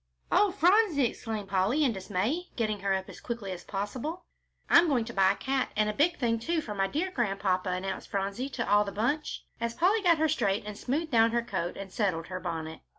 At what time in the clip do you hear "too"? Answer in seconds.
6.39-6.59